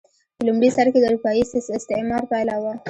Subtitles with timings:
[0.35, 1.43] په لومړي سر کې د اروپايي
[1.77, 2.73] استعمار پایله وه.